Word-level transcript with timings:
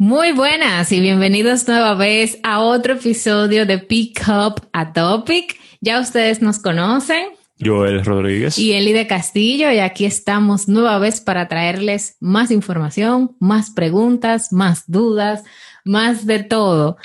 Muy 0.00 0.30
buenas 0.30 0.92
y 0.92 1.00
bienvenidos 1.00 1.66
nueva 1.66 1.94
vez 1.94 2.38
a 2.44 2.60
otro 2.60 2.92
episodio 2.92 3.66
de 3.66 3.80
Pick 3.80 4.22
Up 4.28 4.68
a 4.72 4.92
Topic. 4.92 5.58
Ya 5.80 5.98
ustedes 5.98 6.40
nos 6.40 6.60
conocen. 6.60 7.30
Joel 7.58 8.04
Rodríguez. 8.04 8.56
Y 8.60 8.74
Eli 8.74 8.92
de 8.92 9.08
Castillo. 9.08 9.72
Y 9.72 9.80
aquí 9.80 10.04
estamos 10.04 10.68
nueva 10.68 11.00
vez 11.00 11.20
para 11.20 11.48
traerles 11.48 12.16
más 12.20 12.52
información, 12.52 13.34
más 13.40 13.70
preguntas, 13.70 14.52
más 14.52 14.84
dudas, 14.86 15.42
más 15.84 16.26
de 16.26 16.44
todo. 16.44 16.96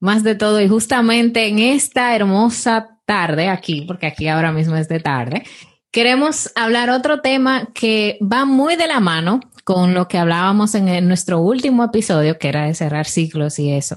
Más 0.00 0.24
de 0.24 0.34
todo. 0.34 0.60
Y 0.60 0.66
justamente 0.66 1.46
en 1.46 1.60
esta 1.60 2.16
hermosa 2.16 2.98
tarde 3.06 3.48
aquí, 3.48 3.82
porque 3.82 4.08
aquí 4.08 4.26
ahora 4.26 4.50
mismo 4.50 4.74
es 4.74 4.88
de 4.88 4.98
tarde, 4.98 5.44
queremos 5.92 6.50
hablar 6.56 6.90
otro 6.90 7.20
tema 7.20 7.68
que 7.72 8.18
va 8.20 8.44
muy 8.44 8.74
de 8.74 8.88
la 8.88 8.98
mano 8.98 9.38
con 9.64 9.94
lo 9.94 10.08
que 10.08 10.18
hablábamos 10.18 10.74
en, 10.74 11.08
nuestro 11.08 11.40
último 11.40 11.84
episodio, 11.84 12.38
que 12.38 12.48
era 12.48 12.66
de 12.66 12.74
cerrar 12.74 13.06
ciclos 13.06 13.58
y 13.58 13.72
eso. 13.72 13.96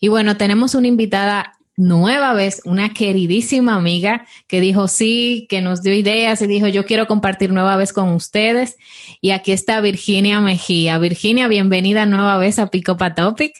Y 0.00 0.08
bueno, 0.08 0.36
tenemos 0.36 0.74
una 0.74 0.88
invitada 0.88 1.54
nueva 1.76 2.32
vez, 2.32 2.60
una 2.64 2.92
queridísima 2.92 3.76
amiga 3.76 4.26
que 4.48 4.60
dijo 4.60 4.88
sí, 4.88 5.46
que 5.48 5.60
nos 5.60 5.82
dio 5.82 5.94
ideas 5.94 6.40
y 6.42 6.46
dijo 6.46 6.68
yo 6.68 6.86
quiero 6.86 7.06
compartir 7.06 7.52
nueva 7.52 7.76
vez 7.76 7.92
con 7.92 8.08
ustedes. 8.10 8.76
Y 9.20 9.30
aquí 9.30 9.52
está 9.52 9.80
Virginia 9.80 10.40
Mejía. 10.40 10.98
Virginia, 10.98 11.48
bienvenida 11.48 12.04
nueva 12.06 12.38
vez 12.38 12.58
a 12.58 12.66
Pico 12.68 12.96
Topic. 12.96 13.52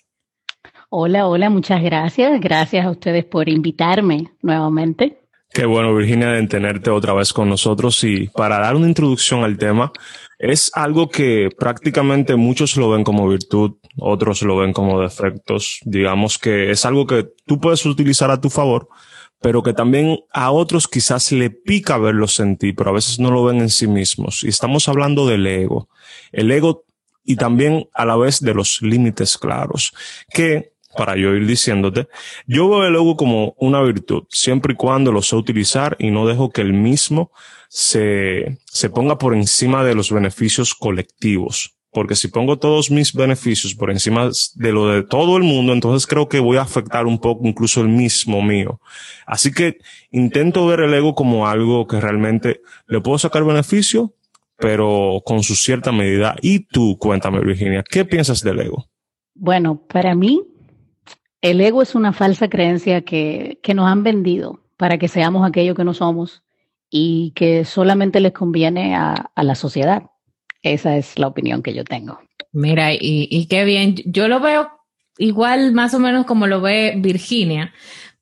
Hola, 0.88 1.26
hola, 1.26 1.50
muchas 1.50 1.82
gracias. 1.82 2.40
Gracias 2.40 2.86
a 2.86 2.90
ustedes 2.90 3.24
por 3.24 3.48
invitarme 3.48 4.30
nuevamente. 4.42 5.18
Qué 5.52 5.64
bueno, 5.64 5.94
Virginia, 5.94 6.28
de 6.28 6.46
tenerte 6.46 6.90
otra 6.90 7.14
vez 7.14 7.32
con 7.32 7.48
nosotros 7.48 8.02
y 8.04 8.28
para 8.28 8.58
dar 8.58 8.76
una 8.76 8.88
introducción 8.88 9.42
al 9.42 9.56
tema, 9.56 9.92
es 10.38 10.70
algo 10.74 11.08
que 11.08 11.48
prácticamente 11.56 12.36
muchos 12.36 12.76
lo 12.76 12.90
ven 12.90 13.04
como 13.04 13.28
virtud, 13.28 13.72
otros 13.98 14.42
lo 14.42 14.56
ven 14.56 14.72
como 14.72 15.00
defectos. 15.00 15.80
Digamos 15.84 16.38
que 16.38 16.70
es 16.70 16.84
algo 16.84 17.06
que 17.06 17.26
tú 17.46 17.58
puedes 17.58 17.86
utilizar 17.86 18.30
a 18.30 18.40
tu 18.40 18.50
favor, 18.50 18.88
pero 19.40 19.62
que 19.62 19.72
también 19.72 20.18
a 20.32 20.50
otros 20.50 20.88
quizás 20.88 21.32
le 21.32 21.50
pica 21.50 21.98
verlo 21.98 22.26
en 22.38 22.56
ti, 22.56 22.72
pero 22.72 22.90
a 22.90 22.94
veces 22.94 23.18
no 23.18 23.30
lo 23.30 23.44
ven 23.44 23.58
en 23.60 23.70
sí 23.70 23.86
mismos. 23.86 24.44
Y 24.44 24.48
estamos 24.48 24.88
hablando 24.88 25.26
del 25.26 25.46
ego. 25.46 25.88
El 26.32 26.50
ego 26.50 26.84
y 27.24 27.36
también 27.36 27.88
a 27.92 28.04
la 28.04 28.16
vez 28.16 28.40
de 28.40 28.54
los 28.54 28.80
límites 28.82 29.36
claros, 29.38 29.92
que 30.32 30.72
para 30.96 31.16
yo 31.16 31.34
ir 31.34 31.46
diciéndote, 31.46 32.08
yo 32.46 32.68
veo 32.68 32.84
el 32.86 32.94
ego 32.94 33.16
como 33.16 33.54
una 33.58 33.82
virtud, 33.82 34.24
siempre 34.30 34.72
y 34.72 34.76
cuando 34.76 35.12
lo 35.12 35.20
sé 35.22 35.36
utilizar 35.36 35.96
y 35.98 36.10
no 36.10 36.26
dejo 36.26 36.50
que 36.50 36.62
el 36.62 36.72
mismo 36.72 37.32
se, 37.78 38.58
se 38.64 38.88
ponga 38.88 39.18
por 39.18 39.34
encima 39.34 39.84
de 39.84 39.94
los 39.94 40.10
beneficios 40.10 40.74
colectivos. 40.74 41.76
Porque 41.92 42.16
si 42.16 42.28
pongo 42.28 42.58
todos 42.58 42.90
mis 42.90 43.12
beneficios 43.12 43.74
por 43.74 43.90
encima 43.90 44.30
de 44.54 44.72
lo 44.72 44.88
de 44.88 45.02
todo 45.02 45.36
el 45.36 45.42
mundo, 45.42 45.74
entonces 45.74 46.06
creo 46.06 46.26
que 46.26 46.40
voy 46.40 46.56
a 46.56 46.62
afectar 46.62 47.04
un 47.04 47.18
poco 47.18 47.46
incluso 47.46 47.82
el 47.82 47.88
mismo 47.88 48.40
mío. 48.40 48.80
Así 49.26 49.52
que 49.52 49.76
intento 50.10 50.66
ver 50.66 50.80
el 50.80 50.94
ego 50.94 51.14
como 51.14 51.48
algo 51.48 51.86
que 51.86 52.00
realmente 52.00 52.62
le 52.86 53.02
puedo 53.02 53.18
sacar 53.18 53.44
beneficio, 53.44 54.14
pero 54.56 55.20
con 55.26 55.42
su 55.42 55.54
cierta 55.54 55.92
medida. 55.92 56.34
Y 56.40 56.60
tú, 56.60 56.96
cuéntame, 56.98 57.40
Virginia, 57.40 57.84
¿qué 57.86 58.06
piensas 58.06 58.42
del 58.42 58.60
ego? 58.60 58.86
Bueno, 59.34 59.82
para 59.86 60.14
mí, 60.14 60.42
el 61.42 61.60
ego 61.60 61.82
es 61.82 61.94
una 61.94 62.14
falsa 62.14 62.48
creencia 62.48 63.02
que, 63.02 63.58
que 63.62 63.74
nos 63.74 63.86
han 63.86 64.02
vendido 64.02 64.62
para 64.78 64.96
que 64.96 65.08
seamos 65.08 65.46
aquello 65.46 65.74
que 65.74 65.84
no 65.84 65.92
somos 65.92 66.42
y 66.90 67.32
que 67.34 67.64
solamente 67.64 68.20
les 68.20 68.32
conviene 68.32 68.94
a, 68.94 69.30
la 69.36 69.54
sociedad. 69.54 70.04
Esa 70.62 70.96
es 70.96 71.18
la 71.18 71.28
opinión 71.28 71.62
que 71.62 71.74
yo 71.74 71.84
tengo. 71.84 72.18
Mira, 72.52 72.92
y, 72.92 72.98
y 73.30 73.46
qué 73.46 73.64
bien. 73.64 73.96
Yo 74.06 74.28
lo 74.28 74.40
veo 74.40 74.70
igual 75.18 75.72
más 75.72 75.94
o 75.94 75.98
menos 75.98 76.26
como 76.26 76.46
lo 76.46 76.60
ve 76.60 76.94
Virginia, 76.96 77.72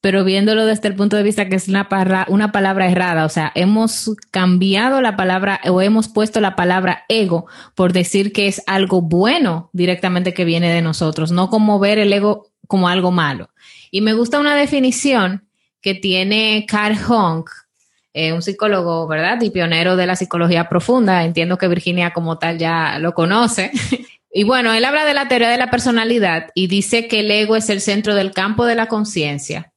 pero 0.04 0.22
viéndolo 0.22 0.66
desde 0.66 0.88
el 0.88 0.96
punto 0.96 1.16
de 1.16 1.22
vista 1.22 1.48
que 1.48 1.56
es 1.56 1.66
una, 1.66 1.88
una 2.28 2.52
palabra 2.52 2.90
errada, 2.90 3.24
o 3.24 3.30
sea, 3.30 3.50
hemos 3.54 4.14
cambiado 4.30 5.00
la 5.00 5.16
palabra 5.16 5.62
o 5.64 5.80
hemos 5.80 6.08
puesto 6.08 6.42
la 6.42 6.56
palabra 6.56 7.04
ego 7.08 7.46
por 7.74 7.94
decir 7.94 8.30
que 8.30 8.46
es 8.46 8.62
algo 8.66 9.00
bueno 9.00 9.70
directamente 9.72 10.34
que 10.34 10.44
viene 10.44 10.70
de 10.70 10.82
nosotros, 10.82 11.32
no 11.32 11.48
como 11.48 11.78
ver 11.78 11.98
el 11.98 12.12
ego 12.12 12.50
como 12.68 12.88
algo 12.88 13.12
malo. 13.12 13.48
Y 13.90 14.02
me 14.02 14.12
gusta 14.12 14.40
una 14.40 14.54
definición 14.54 15.48
que 15.80 15.94
tiene 15.94 16.66
Carl 16.68 16.98
Jung, 16.98 17.46
eh, 18.14 18.32
un 18.32 18.42
psicólogo, 18.42 19.08
¿verdad? 19.08 19.42
Y 19.42 19.50
pionero 19.50 19.96
de 19.96 20.06
la 20.06 20.14
psicología 20.14 20.68
profunda. 20.68 21.24
Entiendo 21.24 21.58
que 21.58 21.66
Virginia 21.66 22.12
como 22.12 22.38
tal 22.38 22.58
ya 22.58 22.98
lo 23.00 23.12
conoce. 23.12 23.72
y 24.32 24.44
bueno, 24.44 24.72
él 24.72 24.84
habla 24.84 25.04
de 25.04 25.14
la 25.14 25.26
teoría 25.26 25.50
de 25.50 25.58
la 25.58 25.70
personalidad 25.70 26.50
y 26.54 26.68
dice 26.68 27.08
que 27.08 27.20
el 27.20 27.30
ego 27.32 27.56
es 27.56 27.68
el 27.70 27.80
centro 27.80 28.14
del 28.14 28.30
campo 28.30 28.66
de 28.66 28.76
la 28.76 28.86
conciencia 28.86 29.72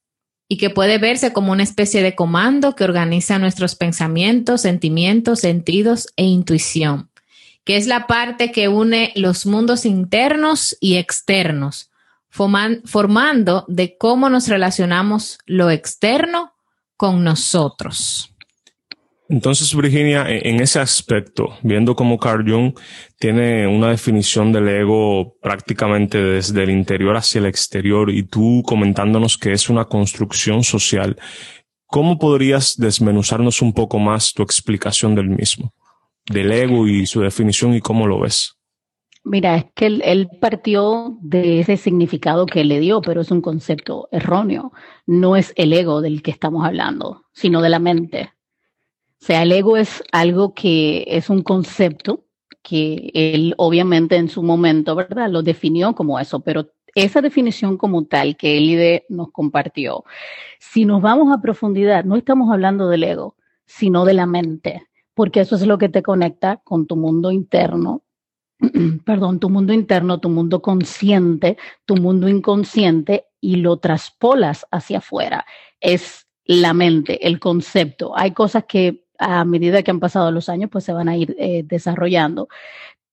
y 0.47 0.57
que 0.57 0.69
puede 0.69 0.99
verse 0.99 1.33
como 1.33 1.51
una 1.51 1.63
especie 1.63 2.03
de 2.03 2.15
comando 2.15 2.75
que 2.75 2.83
organiza 2.83 3.39
nuestros 3.39 3.75
pensamientos, 3.75 4.61
sentimientos, 4.61 5.39
sentidos 5.39 6.07
e 6.15 6.23
intuición, 6.23 7.09
que 7.65 7.75
es 7.75 7.87
la 7.87 8.05
parte 8.07 8.51
que 8.51 8.67
une 8.69 9.11
los 9.15 9.47
mundos 9.47 9.83
internos 9.83 10.77
y 10.79 10.97
externos, 10.97 11.89
formando 12.29 13.65
de 13.67 13.97
cómo 13.97 14.29
nos 14.29 14.47
relacionamos 14.47 15.39
lo 15.47 15.71
externo 15.71 16.53
con 16.97 17.23
nosotros. 17.23 18.33
Entonces, 19.29 19.75
Virginia, 19.75 20.29
e-, 20.29 20.49
en 20.49 20.59
ese 20.61 20.79
aspecto, 20.79 21.57
viendo 21.61 21.95
cómo 21.95 22.17
Carl 22.17 22.49
Jung 22.49 22.73
tiene 23.19 23.67
una 23.67 23.89
definición 23.89 24.51
del 24.51 24.67
ego 24.67 25.35
prácticamente 25.41 26.17
desde 26.21 26.63
el 26.63 26.69
interior 26.69 27.15
hacia 27.17 27.39
el 27.39 27.45
exterior 27.45 28.09
y 28.09 28.23
tú 28.23 28.63
comentándonos 28.65 29.37
que 29.37 29.53
es 29.53 29.69
una 29.69 29.85
construcción 29.85 30.63
social, 30.63 31.17
¿cómo 31.85 32.17
podrías 32.17 32.77
desmenuzarnos 32.77 33.61
un 33.61 33.73
poco 33.73 33.99
más 33.99 34.33
tu 34.33 34.43
explicación 34.43 35.15
del 35.15 35.29
mismo, 35.29 35.73
del 36.29 36.51
ego 36.51 36.87
y 36.87 37.05
su 37.05 37.21
definición 37.21 37.73
y 37.73 37.81
cómo 37.81 38.07
lo 38.07 38.19
ves? 38.19 38.56
Mira, 39.29 39.57
es 39.57 39.65
que 39.75 39.87
él, 39.87 40.29
partió 40.39 41.17
de 41.19 41.59
ese 41.59 41.75
significado 41.75 42.45
que 42.45 42.63
le 42.63 42.79
dio, 42.79 43.01
pero 43.01 43.19
es 43.19 43.29
un 43.29 43.41
concepto 43.41 44.07
erróneo. 44.09 44.71
No 45.05 45.35
es 45.35 45.51
el 45.57 45.73
ego 45.73 45.99
del 45.99 46.21
que 46.21 46.31
estamos 46.31 46.65
hablando, 46.65 47.25
sino 47.33 47.61
de 47.61 47.67
la 47.67 47.79
mente. 47.79 48.31
O 49.21 49.25
sea, 49.25 49.43
el 49.43 49.51
ego 49.51 49.75
es 49.75 50.01
algo 50.13 50.53
que 50.53 51.03
es 51.07 51.29
un 51.29 51.43
concepto 51.43 52.23
que 52.63 53.11
él 53.13 53.53
obviamente 53.57 54.15
en 54.15 54.29
su 54.29 54.43
momento, 54.43 54.95
¿verdad? 54.95 55.29
Lo 55.29 55.43
definió 55.43 55.93
como 55.93 56.19
eso, 56.19 56.39
pero 56.39 56.69
esa 56.95 57.19
definición 57.19 57.77
como 57.77 58.05
tal 58.05 58.37
que 58.37 58.57
él 58.57 59.03
nos 59.09 59.31
compartió, 59.31 60.05
si 60.57 60.85
nos 60.85 61.01
vamos 61.01 61.35
a 61.35 61.41
profundidad, 61.41 62.05
no 62.05 62.15
estamos 62.15 62.49
hablando 62.49 62.87
del 62.87 63.03
ego, 63.03 63.35
sino 63.65 64.05
de 64.05 64.13
la 64.13 64.25
mente, 64.25 64.87
porque 65.13 65.41
eso 65.41 65.57
es 65.57 65.67
lo 65.67 65.77
que 65.77 65.89
te 65.89 66.01
conecta 66.01 66.61
con 66.63 66.87
tu 66.87 66.95
mundo 66.95 67.31
interno 67.31 68.03
perdón, 69.05 69.39
tu 69.39 69.49
mundo 69.49 69.73
interno, 69.73 70.19
tu 70.19 70.29
mundo 70.29 70.61
consciente, 70.61 71.57
tu 71.85 71.95
mundo 71.95 72.27
inconsciente 72.27 73.25
y 73.39 73.57
lo 73.57 73.77
traspolas 73.77 74.65
hacia 74.71 74.99
afuera. 74.99 75.45
Es 75.79 76.27
la 76.45 76.73
mente, 76.73 77.27
el 77.27 77.39
concepto. 77.39 78.17
Hay 78.17 78.31
cosas 78.31 78.65
que 78.65 79.05
a 79.19 79.45
medida 79.45 79.83
que 79.83 79.91
han 79.91 79.99
pasado 79.99 80.31
los 80.31 80.49
años, 80.49 80.69
pues 80.71 80.83
se 80.83 80.93
van 80.93 81.09
a 81.09 81.17
ir 81.17 81.35
eh, 81.39 81.63
desarrollando. 81.65 82.47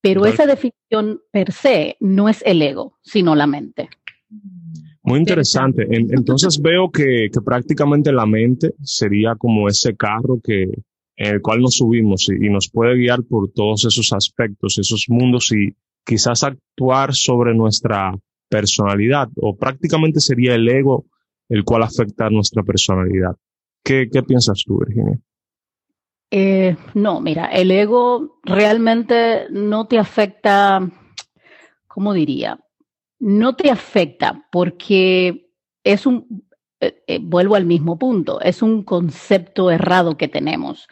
Pero 0.01 0.27
esa 0.27 0.45
definición 0.45 1.21
per 1.31 1.51
se 1.51 1.97
no 1.99 2.29
es 2.29 2.43
el 2.45 2.61
ego, 2.61 2.99
sino 3.01 3.33
la 3.33 3.47
mente. 3.47 3.89
Muy 5.01 5.19
interesante. 5.19 5.87
Entonces 5.89 6.61
veo 6.61 6.91
que, 6.91 7.29
que 7.33 7.41
prácticamente 7.41 8.11
la 8.11 8.27
mente 8.27 8.75
sería 8.83 9.33
como 9.35 9.67
ese 9.67 9.95
carro 9.95 10.39
que, 10.43 10.67
en 11.17 11.35
el 11.35 11.41
cual 11.41 11.61
nos 11.61 11.75
subimos 11.75 12.29
y, 12.29 12.49
nos 12.49 12.69
puede 12.69 12.95
guiar 12.95 13.23
por 13.23 13.51
todos 13.51 13.85
esos 13.85 14.11
aspectos, 14.13 14.77
esos 14.77 15.05
mundos 15.07 15.51
y 15.51 15.75
quizás 16.05 16.43
actuar 16.43 17.13
sobre 17.13 17.53
nuestra 17.53 18.13
personalidad 18.49 19.29
o 19.37 19.55
prácticamente 19.55 20.19
sería 20.19 20.55
el 20.55 20.67
ego 20.67 21.05
el 21.49 21.63
cual 21.63 21.83
afecta 21.83 22.25
a 22.25 22.29
nuestra 22.29 22.63
personalidad. 22.63 23.35
¿Qué, 23.83 24.09
qué 24.11 24.23
piensas 24.23 24.63
tú, 24.65 24.79
Virginia? 24.79 25.19
Eh, 26.31 26.75
no, 26.95 27.21
mira, 27.21 27.45
el 27.45 27.71
ego 27.71 28.39
realmente 28.43 29.47
no 29.51 29.87
te 29.87 29.99
afecta, 29.99 30.89
¿cómo 31.87 32.13
diría? 32.13 32.59
No 33.19 33.55
te 33.55 33.69
afecta 33.69 34.47
porque 34.51 35.49
es 35.83 36.05
un, 36.05 36.44
eh, 36.85 37.03
eh, 37.07 37.19
vuelvo 37.21 37.55
al 37.55 37.65
mismo 37.65 37.97
punto, 37.97 38.41
es 38.41 38.61
un 38.61 38.83
concepto 38.83 39.71
errado 39.71 40.17
que 40.17 40.27
tenemos. 40.27 40.87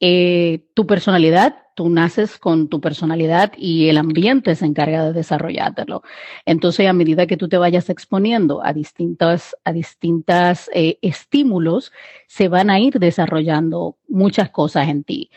Eh, 0.00 0.66
tu 0.74 0.86
personalidad, 0.86 1.56
tú 1.74 1.88
naces 1.88 2.38
con 2.38 2.68
tu 2.68 2.80
personalidad 2.80 3.52
y 3.56 3.88
el 3.88 3.98
ambiente 3.98 4.54
se 4.54 4.66
encarga 4.66 5.04
de 5.04 5.12
desarrollártelo. 5.12 6.02
Entonces, 6.46 6.88
a 6.88 6.92
medida 6.92 7.26
que 7.26 7.36
tú 7.36 7.48
te 7.48 7.58
vayas 7.58 7.90
exponiendo 7.90 8.64
a 8.64 8.72
distintos 8.72 9.56
a 9.64 9.72
distintas, 9.72 10.70
estímulos, 10.72 11.92
se 12.26 12.48
van 12.48 12.70
a 12.70 12.78
ir 12.78 12.98
desarrollando 12.98 13.96
muchas 14.08 14.50
cosas 14.50 14.88
en 14.88 15.04
ti. 15.04 15.30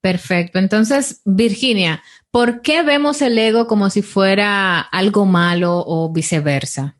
Perfecto. 0.00 0.60
Entonces, 0.60 1.20
Virginia, 1.24 2.00
¿Por 2.36 2.60
qué 2.60 2.82
vemos 2.82 3.22
el 3.22 3.38
ego 3.38 3.66
como 3.66 3.88
si 3.88 4.02
fuera 4.02 4.78
algo 4.78 5.24
malo 5.24 5.82
o 5.86 6.12
viceversa? 6.12 6.98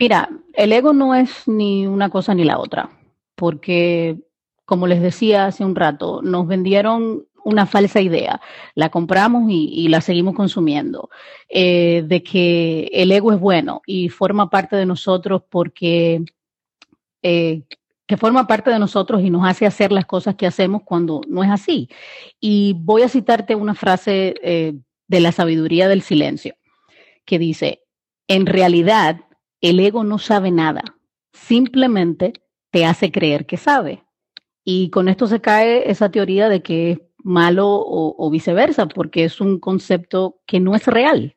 Mira, 0.00 0.30
el 0.54 0.72
ego 0.72 0.94
no 0.94 1.14
es 1.14 1.46
ni 1.46 1.86
una 1.86 2.08
cosa 2.08 2.34
ni 2.34 2.42
la 2.42 2.58
otra, 2.58 2.88
porque, 3.34 4.18
como 4.64 4.86
les 4.86 5.02
decía 5.02 5.44
hace 5.44 5.62
un 5.62 5.76
rato, 5.76 6.22
nos 6.22 6.46
vendieron 6.46 7.26
una 7.44 7.66
falsa 7.66 8.00
idea, 8.00 8.40
la 8.74 8.88
compramos 8.88 9.50
y, 9.50 9.88
la 9.88 10.00
seguimos 10.00 10.34
consumiendo, 10.34 11.10
eh, 11.50 12.02
de 12.06 12.22
que 12.22 12.90
el 12.94 13.12
ego 13.12 13.30
es 13.30 13.38
bueno 13.40 13.82
y 13.84 14.08
forma 14.08 14.48
parte 14.48 14.74
de 14.74 14.86
nosotros 14.86 15.42
porque 15.50 16.24
eh, 17.22 17.62
que 18.06 18.16
forma 18.16 18.46
parte 18.46 18.70
de 18.70 18.78
nosotros 18.78 19.20
y 19.22 19.28
nos 19.28 19.46
hace 19.46 19.66
hacer 19.66 19.92
las 19.92 20.06
cosas 20.06 20.34
que 20.34 20.46
hacemos 20.46 20.80
cuando 20.82 21.20
no 21.28 21.44
es 21.44 21.50
así. 21.50 21.90
Y 22.40 22.74
voy 22.78 23.02
a 23.02 23.08
citarte 23.10 23.54
una 23.54 23.74
frase 23.74 24.34
eh, 24.42 24.74
de 25.08 25.20
la 25.20 25.30
sabiduría 25.30 25.88
del 25.88 26.00
silencio, 26.00 26.56
que 27.26 27.38
dice, 27.38 27.82
en 28.28 28.46
realidad 28.46 29.20
el 29.60 29.80
ego 29.80 30.04
no 30.04 30.18
sabe 30.18 30.50
nada, 30.50 30.82
simplemente 31.32 32.32
te 32.70 32.84
hace 32.84 33.10
creer 33.10 33.46
que 33.46 33.56
sabe. 33.56 34.04
Y 34.64 34.90
con 34.90 35.08
esto 35.08 35.26
se 35.26 35.40
cae 35.40 35.90
esa 35.90 36.10
teoría 36.10 36.48
de 36.48 36.62
que 36.62 36.90
es 36.92 36.98
malo 37.22 37.66
o 37.68 38.30
viceversa, 38.30 38.86
porque 38.86 39.24
es 39.24 39.40
un 39.40 39.58
concepto 39.58 40.40
que 40.46 40.60
no 40.60 40.74
es 40.74 40.86
real. 40.86 41.36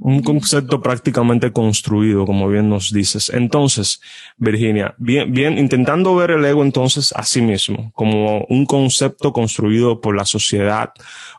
Un 0.00 0.22
concepto 0.22 0.80
prácticamente 0.80 1.52
construido, 1.52 2.24
como 2.24 2.48
bien 2.48 2.70
nos 2.70 2.92
dices. 2.92 3.28
Entonces, 3.28 4.00
Virginia, 4.38 4.94
bien, 4.96 5.30
bien, 5.32 5.58
intentando 5.58 6.14
ver 6.16 6.30
el 6.30 6.44
ego 6.44 6.62
entonces 6.62 7.12
a 7.14 7.24
sí 7.24 7.42
mismo, 7.42 7.92
como 7.94 8.44
un 8.48 8.64
concepto 8.64 9.34
construido 9.34 10.00
por 10.00 10.16
la 10.16 10.24
sociedad, 10.24 10.92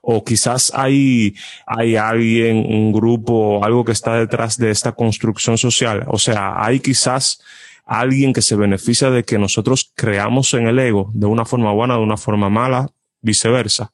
o 0.04 0.24
quizás 0.24 0.72
hay, 0.76 1.34
hay 1.66 1.96
alguien, 1.96 2.58
un 2.58 2.92
grupo, 2.92 3.66
algo 3.66 3.84
que 3.84 3.92
está 3.92 4.16
detrás 4.16 4.58
de 4.58 4.70
esta 4.70 4.92
construcción 4.92 5.58
social. 5.58 6.06
O 6.08 6.20
sea, 6.20 6.64
hay 6.64 6.80
quizás 6.80 7.42
alguien 7.86 8.34
que 8.34 8.42
se 8.44 8.56
beneficia 8.56 9.10
de 9.10 9.24
que 9.24 9.40
nosotros 9.40 9.92
creamos 9.96 10.54
en 10.54 10.68
el 10.68 10.78
ego 10.78 11.10
de 11.14 11.26
una 11.26 11.46
forma 11.46 11.74
buena, 11.74 11.96
de 11.96 12.02
una 12.02 12.18
forma 12.18 12.50
mala, 12.50 12.90
viceversa. 13.22 13.94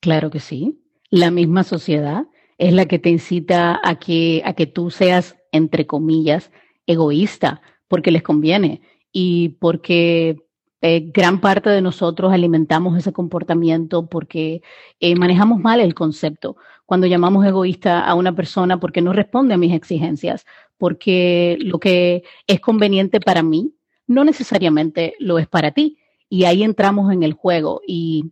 Claro 0.00 0.30
que 0.30 0.40
sí. 0.40 0.80
La 1.10 1.30
misma 1.30 1.62
sociedad 1.62 2.24
es 2.62 2.72
la 2.72 2.86
que 2.86 3.00
te 3.00 3.10
incita 3.10 3.80
a 3.82 3.98
que, 3.98 4.40
a 4.44 4.52
que 4.52 4.66
tú 4.66 4.90
seas, 4.90 5.36
entre 5.50 5.84
comillas, 5.84 6.52
egoísta, 6.86 7.60
porque 7.88 8.12
les 8.12 8.22
conviene 8.22 8.82
y 9.10 9.56
porque 9.60 10.36
eh, 10.80 11.10
gran 11.12 11.40
parte 11.40 11.70
de 11.70 11.82
nosotros 11.82 12.32
alimentamos 12.32 12.96
ese 12.96 13.12
comportamiento 13.12 14.06
porque 14.06 14.62
eh, 15.00 15.16
manejamos 15.16 15.58
mal 15.58 15.80
el 15.80 15.94
concepto. 15.94 16.56
Cuando 16.86 17.08
llamamos 17.08 17.44
egoísta 17.44 18.00
a 18.00 18.14
una 18.14 18.32
persona 18.36 18.78
porque 18.78 19.02
no 19.02 19.12
responde 19.12 19.54
a 19.54 19.58
mis 19.58 19.74
exigencias, 19.74 20.46
porque 20.78 21.58
lo 21.58 21.80
que 21.80 22.22
es 22.46 22.60
conveniente 22.60 23.18
para 23.18 23.42
mí 23.42 23.74
no 24.06 24.24
necesariamente 24.24 25.14
lo 25.18 25.40
es 25.40 25.48
para 25.48 25.72
ti. 25.72 25.98
Y 26.28 26.44
ahí 26.44 26.62
entramos 26.62 27.12
en 27.12 27.24
el 27.24 27.32
juego 27.32 27.80
y, 27.84 28.30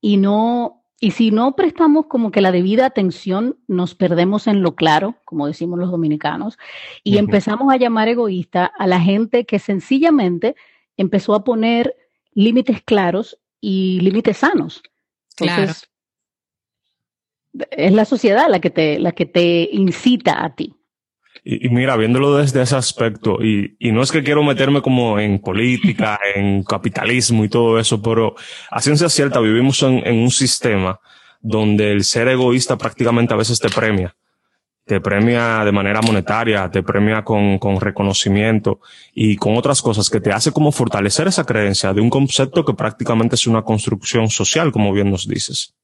y 0.00 0.16
no, 0.16 0.83
y 1.04 1.10
si 1.10 1.30
no 1.30 1.54
prestamos 1.54 2.06
como 2.06 2.30
que 2.30 2.40
la 2.40 2.50
debida 2.50 2.86
atención, 2.86 3.58
nos 3.68 3.94
perdemos 3.94 4.46
en 4.46 4.62
lo 4.62 4.74
claro, 4.74 5.16
como 5.26 5.46
decimos 5.46 5.78
los 5.78 5.90
dominicanos, 5.90 6.56
y 7.02 7.18
empezamos 7.18 7.70
a 7.70 7.76
llamar 7.76 8.08
egoísta 8.08 8.64
a 8.64 8.86
la 8.86 8.98
gente 8.98 9.44
que 9.44 9.58
sencillamente 9.58 10.56
empezó 10.96 11.34
a 11.34 11.44
poner 11.44 11.94
límites 12.32 12.80
claros 12.82 13.38
y 13.60 14.00
límites 14.00 14.38
sanos. 14.38 14.82
Entonces, 15.38 15.90
claro. 17.52 17.68
es 17.70 17.92
la 17.92 18.06
sociedad 18.06 18.48
la 18.48 18.60
que 18.60 18.70
te, 18.70 18.98
la 18.98 19.12
que 19.12 19.26
te 19.26 19.68
incita 19.72 20.42
a 20.42 20.54
ti. 20.54 20.74
Y, 21.42 21.68
mira, 21.68 21.96
viéndolo 21.96 22.36
desde 22.36 22.62
ese 22.62 22.76
aspecto, 22.76 23.42
y, 23.42 23.76
y, 23.78 23.92
no 23.92 24.02
es 24.02 24.12
que 24.12 24.22
quiero 24.22 24.42
meterme 24.42 24.80
como 24.80 25.18
en 25.18 25.40
política, 25.40 26.18
en 26.34 26.62
capitalismo 26.62 27.44
y 27.44 27.48
todo 27.48 27.78
eso, 27.78 28.00
pero 28.00 28.34
a 28.70 28.80
ciencia 28.80 29.08
cierta 29.08 29.40
vivimos 29.40 29.82
en, 29.82 30.06
en, 30.06 30.16
un 30.16 30.30
sistema 30.30 31.00
donde 31.40 31.92
el 31.92 32.04
ser 32.04 32.28
egoísta 32.28 32.78
prácticamente 32.78 33.34
a 33.34 33.36
veces 33.36 33.58
te 33.58 33.68
premia. 33.68 34.14
Te 34.86 35.00
premia 35.00 35.64
de 35.64 35.72
manera 35.72 36.02
monetaria, 36.02 36.70
te 36.70 36.82
premia 36.82 37.24
con, 37.24 37.58
con 37.58 37.80
reconocimiento 37.80 38.80
y 39.14 39.36
con 39.36 39.56
otras 39.56 39.80
cosas 39.80 40.10
que 40.10 40.20
te 40.20 40.30
hace 40.30 40.52
como 40.52 40.72
fortalecer 40.72 41.26
esa 41.26 41.44
creencia 41.44 41.94
de 41.94 42.02
un 42.02 42.10
concepto 42.10 42.64
que 42.64 42.74
prácticamente 42.74 43.34
es 43.34 43.46
una 43.46 43.62
construcción 43.62 44.28
social, 44.28 44.72
como 44.72 44.92
bien 44.92 45.10
nos 45.10 45.26
dices. 45.26 45.74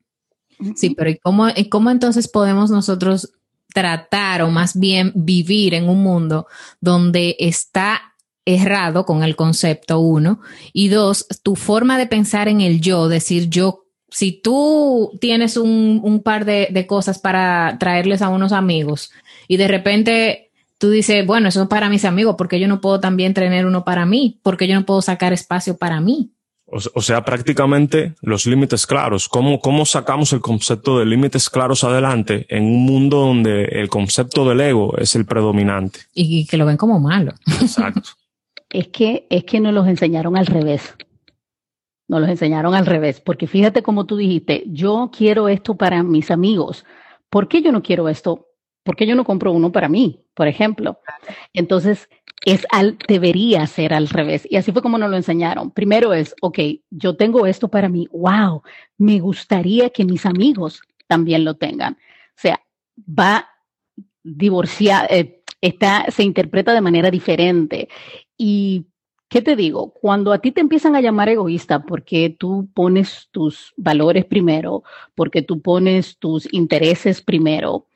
Sí, 0.74 0.90
pero 0.90 1.10
¿y 1.10 1.16
cómo, 1.16 1.48
y 1.48 1.68
cómo 1.70 1.90
entonces 1.90 2.28
podemos 2.28 2.70
nosotros 2.70 3.32
tratar 3.72 4.42
o 4.42 4.50
más 4.50 4.78
bien 4.78 5.12
vivir 5.14 5.74
en 5.74 5.88
un 5.88 6.02
mundo 6.02 6.46
donde 6.80 7.36
está 7.38 8.14
errado 8.44 9.04
con 9.04 9.22
el 9.22 9.36
concepto 9.36 10.00
uno 10.00 10.40
y 10.72 10.88
dos, 10.88 11.26
tu 11.42 11.56
forma 11.56 11.98
de 11.98 12.06
pensar 12.06 12.48
en 12.48 12.60
el 12.60 12.80
yo, 12.80 13.08
decir 13.08 13.48
yo, 13.48 13.84
si 14.10 14.32
tú 14.32 15.16
tienes 15.20 15.56
un, 15.56 16.00
un 16.02 16.22
par 16.22 16.44
de, 16.44 16.86
cosas 16.86 17.18
para 17.18 17.76
traerles 17.78 18.22
a 18.22 18.28
unos 18.28 18.52
amigos 18.52 19.12
y 19.46 19.56
de 19.56 19.68
repente 19.68 20.50
tú 20.78 20.90
dices, 20.90 21.26
bueno, 21.26 21.48
eso 21.48 21.62
es 21.62 21.68
para 21.68 21.88
mis 21.88 22.04
amigos, 22.04 22.34
porque 22.36 22.58
yo 22.58 22.66
no 22.66 22.80
puedo 22.80 23.00
también 23.00 23.34
tener 23.34 23.66
uno 23.66 23.84
para 23.84 24.06
mí, 24.06 24.40
porque 24.42 24.66
yo 24.66 24.74
no 24.74 24.86
puedo 24.86 25.02
sacar 25.02 25.32
espacio 25.32 25.76
para 25.76 26.00
mí. 26.00 26.32
O, 26.72 27.02
sea, 27.02 27.24
prácticamente 27.24 28.14
los 28.22 28.46
límites 28.46 28.86
claros. 28.86 29.28
¿Cómo, 29.28 29.60
¿Cómo 29.60 29.84
sacamos 29.84 30.32
el 30.32 30.40
concepto 30.40 30.98
de 30.98 31.06
límites 31.06 31.50
claros 31.50 31.82
adelante 31.82 32.46
en 32.48 32.64
un 32.64 32.84
mundo 32.84 33.18
donde 33.18 33.64
el 33.64 33.88
concepto 33.88 34.48
del 34.48 34.60
ego 34.60 34.96
es 34.96 35.16
el 35.16 35.26
predominante? 35.26 36.00
Y, 36.14 36.46
que 36.46 36.56
lo 36.56 36.66
ven 36.66 36.76
como 36.76 37.00
malo. 37.00 37.32
Exacto. 37.60 38.10
es 38.70 38.88
que, 38.88 39.26
es 39.30 39.44
que 39.44 39.58
nos 39.58 39.74
los 39.74 39.88
enseñaron 39.88 40.36
al 40.36 40.46
revés. 40.46 40.94
Nos 42.06 42.20
los 42.20 42.30
enseñaron 42.30 42.74
al 42.74 42.86
revés. 42.86 43.20
Porque 43.20 43.48
fíjate 43.48 43.82
como 43.82 44.06
tú 44.06 44.16
dijiste, 44.16 44.62
yo 44.66 45.10
quiero 45.16 45.48
esto 45.48 45.74
para 45.74 46.04
mis 46.04 46.30
amigos. 46.30 46.84
¿Por 47.30 47.48
qué 47.48 47.62
yo 47.62 47.72
no 47.72 47.82
quiero 47.82 48.08
esto? 48.08 48.46
¿Por 48.84 48.94
qué 48.94 49.06
yo 49.06 49.16
no 49.16 49.24
compro 49.24 49.52
uno 49.52 49.72
para 49.72 49.88
mí, 49.88 50.24
por 50.34 50.46
ejemplo? 50.46 51.00
Entonces, 51.52 52.08
es 52.44 52.66
al, 52.70 52.98
debería 53.06 53.66
ser 53.66 53.92
al 53.92 54.08
revés. 54.08 54.46
Y 54.50 54.56
así 54.56 54.72
fue 54.72 54.82
como 54.82 54.98
nos 54.98 55.10
lo 55.10 55.16
enseñaron. 55.16 55.70
Primero 55.70 56.14
es, 56.14 56.34
ok, 56.40 56.58
yo 56.90 57.16
tengo 57.16 57.46
esto 57.46 57.68
para 57.68 57.88
mí, 57.88 58.08
wow, 58.12 58.62
me 58.98 59.20
gustaría 59.20 59.90
que 59.90 60.04
mis 60.04 60.24
amigos 60.26 60.82
también 61.06 61.44
lo 61.44 61.54
tengan. 61.54 61.94
O 61.94 62.40
sea, 62.40 62.60
va 62.98 63.50
divorciar, 64.22 65.06
eh, 65.10 65.42
está, 65.60 66.06
se 66.10 66.22
interpreta 66.22 66.72
de 66.72 66.80
manera 66.80 67.10
diferente. 67.10 67.88
Y, 68.36 68.86
¿qué 69.28 69.42
te 69.42 69.56
digo? 69.56 69.92
Cuando 69.92 70.32
a 70.32 70.38
ti 70.38 70.52
te 70.52 70.60
empiezan 70.60 70.96
a 70.96 71.00
llamar 71.00 71.28
egoísta 71.28 71.82
porque 71.82 72.34
tú 72.36 72.68
pones 72.74 73.28
tus 73.30 73.72
valores 73.76 74.24
primero, 74.24 74.82
porque 75.14 75.42
tú 75.42 75.60
pones 75.60 76.18
tus 76.18 76.52
intereses 76.52 77.22
primero, 77.22 77.86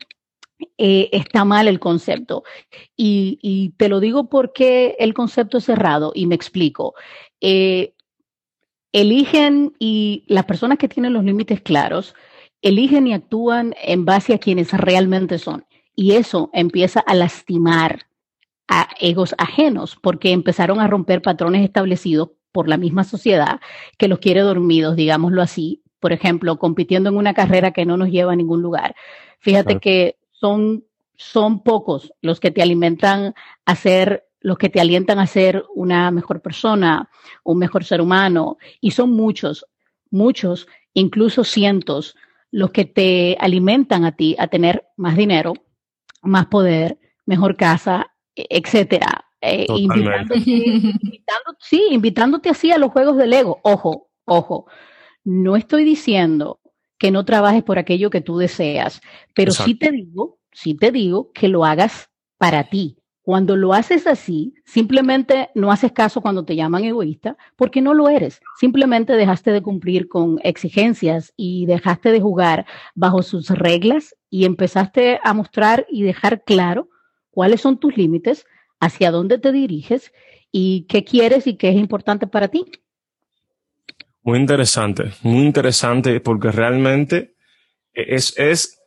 eh, 0.78 1.08
está 1.12 1.44
mal 1.44 1.68
el 1.68 1.80
concepto. 1.80 2.44
Y, 2.96 3.74
te 3.76 3.88
lo 3.88 4.00
digo 4.00 4.28
porque 4.28 4.96
el 4.98 5.14
concepto 5.14 5.58
es 5.58 5.64
cerrado 5.64 6.12
y 6.14 6.26
me 6.26 6.34
explico. 6.34 6.94
Eh, 7.40 7.94
eligen 8.92 9.74
y 9.78 10.24
las 10.28 10.44
personas 10.44 10.78
que 10.78 10.88
tienen 10.88 11.12
los 11.12 11.24
límites 11.24 11.60
claros, 11.60 12.14
eligen 12.62 13.06
y 13.06 13.12
actúan 13.12 13.74
en 13.82 14.04
base 14.04 14.34
a 14.34 14.38
quienes 14.38 14.72
realmente 14.72 15.38
son. 15.38 15.66
Y 15.96 16.12
eso 16.12 16.50
empieza 16.52 17.00
a 17.00 17.14
lastimar 17.14 18.06
a 18.68 18.88
egos 19.00 19.34
ajenos 19.38 19.96
porque 20.00 20.32
empezaron 20.32 20.80
a 20.80 20.86
romper 20.86 21.22
patrones 21.22 21.62
establecidos 21.64 22.30
por 22.52 22.68
la 22.68 22.76
misma 22.76 23.04
sociedad 23.04 23.60
que 23.98 24.08
los 24.08 24.20
quiere 24.20 24.40
dormidos, 24.40 24.96
digámoslo 24.96 25.42
así. 25.42 25.82
Por 25.98 26.12
ejemplo, 26.12 26.58
compitiendo 26.58 27.10
en 27.10 27.16
una 27.16 27.34
carrera 27.34 27.72
que 27.72 27.84
no 27.84 27.96
nos 27.96 28.10
lleva 28.10 28.32
a 28.32 28.36
ningún 28.36 28.62
lugar. 28.62 28.94
Fíjate 29.40 29.80
que 29.80 30.16
son, 30.44 30.84
son 31.16 31.62
pocos 31.62 32.12
los 32.20 32.38
que 32.38 32.50
te 32.50 32.60
alimentan 32.60 33.34
a 33.64 33.74
ser, 33.76 34.28
los 34.40 34.58
que 34.58 34.68
te 34.68 34.78
alientan 34.78 35.18
a 35.18 35.26
ser 35.26 35.64
una 35.74 36.10
mejor 36.10 36.42
persona, 36.42 37.08
un 37.44 37.56
mejor 37.56 37.82
ser 37.84 38.02
humano, 38.02 38.58
y 38.78 38.90
son 38.90 39.12
muchos, 39.12 39.64
muchos, 40.10 40.68
incluso 40.92 41.44
cientos, 41.44 42.14
los 42.50 42.72
que 42.72 42.84
te 42.84 43.38
alimentan 43.40 44.04
a 44.04 44.12
ti 44.12 44.36
a 44.38 44.48
tener 44.48 44.84
más 44.98 45.16
dinero, 45.16 45.54
más 46.20 46.44
poder, 46.48 46.98
mejor 47.24 47.56
casa, 47.56 48.12
etcétera. 48.34 49.24
Eh, 49.40 49.64
invitándote, 49.66 50.40
sí, 51.58 51.88
invitándote 51.90 52.50
así 52.50 52.70
a 52.70 52.76
los 52.76 52.90
juegos 52.90 53.16
del 53.16 53.32
ego. 53.32 53.60
Ojo, 53.62 54.10
ojo. 54.26 54.66
No 55.24 55.56
estoy 55.56 55.84
diciendo 55.84 56.60
que 56.98 57.10
no 57.10 57.24
trabajes 57.24 57.62
por 57.62 57.78
aquello 57.78 58.10
que 58.10 58.20
tú 58.20 58.38
deseas, 58.38 59.00
pero 59.34 59.52
sí 59.52 59.74
te 59.74 59.90
digo, 59.90 60.38
sí 60.52 60.74
te 60.74 60.90
digo 60.92 61.30
que 61.32 61.48
lo 61.48 61.64
hagas 61.64 62.10
para 62.38 62.64
ti, 62.64 62.96
Cuando 63.22 63.56
lo 63.56 63.72
haces 63.72 64.06
así, 64.06 64.52
simplemente 64.66 65.48
no 65.54 65.72
haces 65.72 65.92
caso 65.92 66.20
cuando 66.20 66.44
te 66.44 66.56
llaman 66.56 66.84
egoísta, 66.84 67.38
porque 67.56 67.80
no 67.80 67.94
lo 67.94 68.10
eres. 68.10 68.40
Simplemente 68.60 69.14
dejaste 69.14 69.50
de 69.50 69.62
cumplir 69.62 70.08
con 70.08 70.38
exigencias 70.42 71.32
y 71.34 71.64
dejaste 71.64 72.12
de 72.12 72.20
jugar 72.20 72.66
bajo 72.94 73.22
sus 73.22 73.48
reglas 73.48 74.14
y 74.28 74.44
empezaste 74.44 75.20
a 75.24 75.32
mostrar 75.32 75.86
y 75.88 76.02
dejar 76.02 76.44
claro 76.44 76.90
cuáles 77.30 77.62
son 77.62 77.78
tus 77.78 77.96
límites, 77.96 78.44
hacia 78.78 79.10
dónde 79.10 79.38
te 79.38 79.52
diriges 79.52 80.12
y 80.52 80.86
qué 80.88 81.02
quieres 81.04 81.46
y 81.46 81.56
qué 81.56 81.70
es 81.70 81.76
importante 81.76 82.26
para 82.26 82.48
ti. 82.48 82.66
Muy 84.24 84.38
interesante, 84.38 85.12
muy 85.22 85.44
interesante 85.44 86.18
porque 86.20 86.50
realmente 86.50 87.34
es, 87.92 88.34
es 88.38 88.80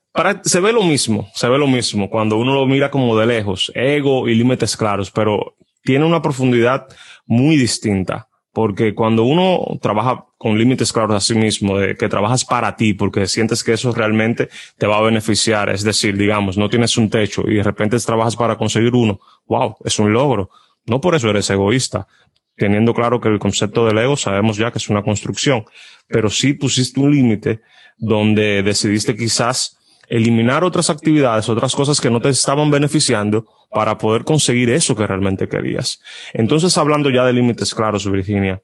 se 0.44 0.60
ve 0.60 0.74
lo 0.74 0.82
mismo, 0.82 1.30
se 1.36 1.48
ve 1.48 1.60
lo 1.60 1.68
mismo 1.68 2.10
cuando 2.10 2.38
uno 2.38 2.56
lo 2.56 2.66
mira 2.66 2.90
como 2.90 3.16
de 3.16 3.28
lejos, 3.28 3.72
ego 3.76 4.28
y 4.28 4.34
límites 4.34 4.76
claros, 4.76 5.12
pero 5.12 5.56
tiene 5.84 6.06
una 6.06 6.22
profundidad 6.22 6.88
muy 7.26 7.56
distinta. 7.56 8.28
Porque 8.52 8.96
cuando 8.96 9.22
uno 9.24 9.78
trabaja 9.80 10.26
con 10.36 10.58
límites 10.58 10.92
claros 10.92 11.16
a 11.16 11.20
sí 11.20 11.36
mismo, 11.36 11.78
de 11.78 11.96
que 11.96 12.10
trabajas 12.10 12.44
para 12.44 12.76
ti, 12.76 12.96
porque 12.96 13.28
sientes 13.28 13.64
que 13.64 13.74
eso 13.74 13.92
realmente 13.92 14.50
te 14.80 14.88
va 14.88 14.98
a 14.98 15.02
beneficiar, 15.02 15.70
es 15.70 15.84
decir, 15.84 16.18
digamos, 16.18 16.58
no 16.58 16.68
tienes 16.68 16.98
un 16.98 17.12
techo 17.12 17.44
y 17.48 17.54
de 17.54 17.64
repente 17.64 18.00
trabajas 18.00 18.36
para 18.36 18.56
conseguir 18.56 18.96
uno, 18.96 19.20
wow, 19.46 19.76
es 19.86 20.00
un 20.00 20.12
logro. 20.12 20.50
No 20.88 21.00
por 21.00 21.14
eso 21.14 21.30
eres 21.30 21.48
egoísta, 21.52 22.08
teniendo 22.58 22.94
claro 22.94 23.22
que 23.22 23.30
el 23.30 23.40
concepto 23.40 23.86
del 23.86 24.00
ego 24.00 24.18
sabemos 24.18 24.58
ya 24.58 24.72
que 24.72 24.80
es 24.80 24.90
una 24.90 25.04
construcción, 25.04 25.66
pero 26.08 26.30
sí 26.30 26.54
pusiste 26.54 27.00
un 27.00 27.12
límite 27.12 27.62
donde 27.98 28.64
decidiste 28.64 29.16
quizás 29.16 29.78
eliminar 30.08 30.64
otras 30.64 30.90
actividades, 30.90 31.50
otras 31.50 31.76
cosas 31.76 32.02
que 32.02 32.10
no 32.10 32.20
te 32.20 32.30
estaban 32.30 32.72
beneficiando 32.72 33.46
para 33.70 33.98
poder 33.98 34.24
conseguir 34.24 34.70
eso 34.70 34.96
que 34.96 35.06
realmente 35.06 35.48
querías. 35.48 36.02
Entonces, 36.34 36.78
hablando 36.78 37.10
ya 37.10 37.26
de 37.26 37.34
límites 37.34 37.76
claros, 37.76 38.10
Virginia, 38.10 38.62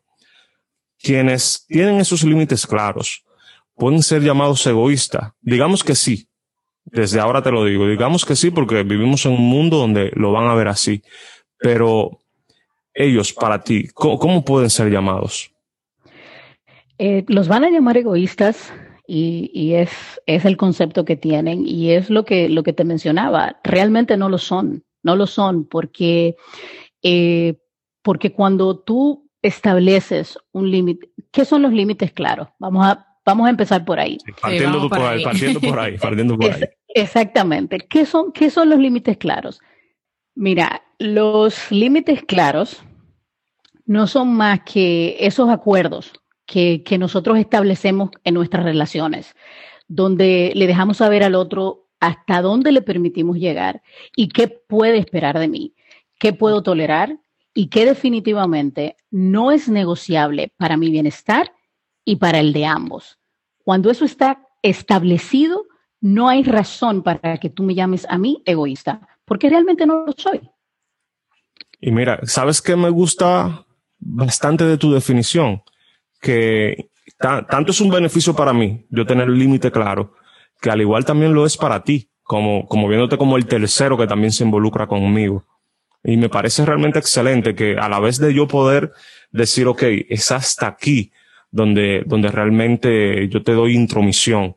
quienes 1.00 1.65
tienen 1.67 2.00
esos 2.00 2.23
límites 2.23 2.65
claros 2.65 3.23
pueden 3.75 4.01
ser 4.01 4.21
llamados 4.21 4.65
egoístas. 4.65 5.33
Digamos 5.41 5.83
que 5.83 5.95
sí. 5.95 6.29
Desde 6.85 7.19
ahora 7.19 7.41
te 7.41 7.51
lo 7.51 7.65
digo. 7.65 7.88
Digamos 7.88 8.25
que 8.25 8.35
sí 8.35 8.51
porque 8.51 8.83
vivimos 8.83 9.25
en 9.25 9.33
un 9.33 9.50
mundo 9.50 9.77
donde 9.77 10.12
lo 10.15 10.31
van 10.31 10.47
a 10.47 10.55
ver 10.55 10.67
así. 10.69 11.03
Pero 11.57 12.19
ellos, 12.93 13.33
para 13.33 13.63
ti, 13.63 13.88
¿cómo, 13.93 14.45
pueden 14.45 14.69
ser 14.69 14.89
llamados? 14.91 15.51
Eh, 16.97 17.25
los 17.27 17.47
van 17.47 17.63
a 17.63 17.69
llamar 17.69 17.97
egoístas 17.97 18.71
y, 19.07 19.73
es, 19.73 19.91
es, 20.25 20.45
el 20.45 20.57
concepto 20.57 21.05
que 21.05 21.15
tienen 21.15 21.67
y 21.67 21.91
es 21.91 22.09
lo 22.09 22.23
que, 22.23 22.50
lo 22.50 22.63
que 22.63 22.73
te 22.73 22.83
mencionaba. 22.83 23.59
Realmente 23.63 24.17
no 24.17 24.29
lo 24.29 24.38
son, 24.38 24.83
no 25.01 25.15
lo 25.15 25.27
son 25.27 25.65
porque, 25.65 26.35
eh, 27.01 27.55
porque 28.01 28.31
cuando 28.31 28.79
tú 28.79 29.29
estableces 29.41 30.38
un 30.51 30.71
límite, 30.71 31.09
¿qué 31.31 31.45
son 31.45 31.63
los 31.63 31.73
límites 31.73 32.13
claros? 32.13 32.47
Vamos 32.59 32.85
a, 32.85 33.05
vamos 33.25 33.47
a 33.47 33.50
empezar 33.50 33.83
por 33.83 34.00
ahí. 34.00 34.17
partiendo, 34.41 34.88
por 34.88 35.01
ahí. 35.01 35.23
partiendo 35.23 35.59
por 35.59 35.79
ahí, 35.79 35.97
partiendo 35.97 36.38
por 36.39 36.51
ahí. 36.51 36.62
Exactamente. 36.88 37.79
¿Qué 37.79 38.05
son, 38.05 38.31
¿Qué 38.31 38.50
son 38.50 38.69
los 38.69 38.79
límites 38.79 39.17
claros? 39.17 39.59
Mira, 40.36 40.84
los 40.98 41.72
límites 41.72 42.24
claros 42.24 42.82
no 43.86 44.08
son 44.08 44.34
más 44.34 44.62
que 44.62 45.18
esos 45.20 45.50
acuerdos 45.50 46.13
que, 46.46 46.84
nosotros 47.00 47.38
establecemos 47.38 48.10
en 48.24 48.34
nuestras 48.34 48.63
relaciones, 48.63 49.36
donde 49.88 50.52
le 50.56 50.68
dejamos 50.68 50.98
saber 50.98 51.24
al 51.24 51.36
otro 51.36 51.88
hasta 52.00 52.42
dónde 52.42 52.72
le 52.72 52.82
permitimos 52.82 53.38
llegar 53.38 53.82
y 54.16 54.30
qué 54.30 54.48
puede 54.48 54.98
esperar 54.98 55.40
de 55.40 55.48
mí, 55.48 55.74
qué 56.20 56.34
puedo 56.34 56.63
tolerar 56.63 57.20
y 57.54 57.68
qué 57.68 57.86
definitivamente 57.86 58.98
no 59.10 59.52
es 59.52 59.70
negociable 59.70 60.54
para 60.58 60.78
mi 60.78 60.90
bienestar 60.90 61.54
y 62.06 62.18
para 62.18 62.40
el 62.40 62.54
de 62.54 62.66
ambos. 62.66 63.20
Cuando 63.63 63.90
eso 63.90 64.04
está 64.06 64.48
establecido, 64.62 65.66
no 66.02 66.28
hay 66.28 66.44
razón 66.44 67.04
para 67.04 67.38
que 67.38 67.50
tú 67.50 67.63
me 67.63 67.75
llames 67.75 68.06
a 68.10 68.18
mí 68.18 68.42
egoísta, 68.46 69.08
porque 69.34 69.50
realmente 69.50 69.88
no 69.88 70.06
lo 70.06 70.13
soy. 70.16 70.40
Y 71.82 71.92
mira, 71.92 72.20
¿sabes 72.24 72.62
qué 72.62 72.75
me 72.75 72.92
gusta 72.92 73.66
bastante 73.98 74.63
de 74.63 74.78
tu 74.78 74.94
definición? 74.94 75.63
que 76.22 76.90
tanto 77.18 77.72
es 77.72 77.82
un 77.82 77.90
beneficio 77.90 78.36
para 78.36 78.54
mí 78.54 78.86
yo 78.92 79.06
tener 79.08 79.28
el 79.28 79.38
límite 79.38 79.72
claro, 79.72 80.13
que 80.62 80.70
al 80.70 80.82
igual 80.82 81.04
también 81.04 81.34
lo 81.34 81.48
es 81.48 81.58
para 81.58 81.84
ti, 81.84 82.12
como, 82.22 82.68
como 82.68 82.88
viéndote 82.88 83.18
como 83.18 83.36
el 83.36 83.48
tercero 83.48 83.98
que 83.98 84.06
también 84.08 84.32
se 84.32 84.44
involucra 84.44 84.86
conmigo. 84.86 85.44
Y 86.04 86.16
me 86.16 86.30
parece 86.30 86.63
realmente 86.63 87.00
excelente 87.00 87.56
que 87.56 87.75
a 87.75 87.90
la 87.90 88.00
vez 88.00 88.20
de 88.20 88.34
yo 88.34 88.48
poder 88.48 88.94
decir, 89.32 89.68
ok, 89.68 89.82
es 90.10 90.32
hasta 90.32 90.68
aquí 90.68 91.12
donde, 91.52 92.04
donde 92.06 92.30
realmente 92.30 93.28
yo 93.30 93.42
te 93.42 93.54
doy 93.54 93.75
intromisión 93.75 94.56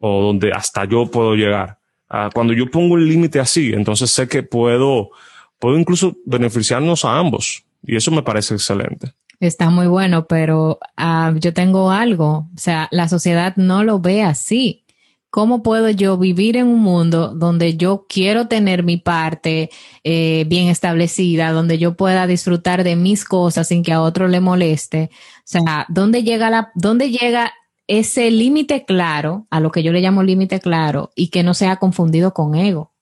o 0.00 0.22
donde 0.22 0.50
hasta 0.52 0.86
yo 0.86 1.10
puedo 1.10 1.34
llegar. 1.34 1.77
Ah, 2.08 2.30
cuando 2.32 2.52
yo 2.52 2.70
pongo 2.70 2.94
un 2.94 3.06
límite 3.06 3.38
así, 3.38 3.72
entonces 3.72 4.10
sé 4.10 4.28
que 4.28 4.42
puedo, 4.42 5.10
puedo 5.58 5.78
incluso 5.78 6.16
beneficiarnos 6.24 7.04
a 7.04 7.18
ambos. 7.18 7.64
Y 7.82 7.96
eso 7.96 8.10
me 8.10 8.22
parece 8.22 8.54
excelente. 8.54 9.12
Está 9.40 9.70
muy 9.70 9.86
bueno, 9.86 10.26
pero 10.26 10.80
uh, 10.98 11.38
yo 11.38 11.52
tengo 11.52 11.90
algo, 11.92 12.48
o 12.52 12.58
sea, 12.58 12.88
la 12.90 13.08
sociedad 13.08 13.54
no 13.56 13.84
lo 13.84 14.00
ve 14.00 14.22
así. 14.22 14.84
¿Cómo 15.30 15.62
puedo 15.62 15.90
yo 15.90 16.16
vivir 16.16 16.56
en 16.56 16.66
un 16.66 16.80
mundo 16.80 17.34
donde 17.34 17.76
yo 17.76 18.06
quiero 18.08 18.48
tener 18.48 18.82
mi 18.82 18.96
parte 18.96 19.68
eh, 20.02 20.44
bien 20.48 20.68
establecida, 20.68 21.52
donde 21.52 21.76
yo 21.76 21.94
pueda 21.96 22.26
disfrutar 22.26 22.82
de 22.82 22.96
mis 22.96 23.26
cosas 23.26 23.68
sin 23.68 23.82
que 23.82 23.92
a 23.92 24.00
otro 24.00 24.26
le 24.26 24.40
moleste? 24.40 25.10
O 25.12 25.42
sea, 25.44 25.84
¿dónde 25.90 26.22
llega 26.22 26.48
la, 26.48 26.72
dónde 26.74 27.10
llega 27.10 27.52
ese 27.88 28.30
límite 28.30 28.84
claro, 28.84 29.46
a 29.50 29.60
lo 29.60 29.72
que 29.72 29.82
yo 29.82 29.92
le 29.92 30.00
llamo 30.00 30.22
límite 30.22 30.60
claro, 30.60 31.10
y 31.16 31.28
que 31.28 31.42
no 31.42 31.54
sea 31.54 31.76
confundido 31.76 32.32
con 32.32 32.54
ego? 32.54 32.92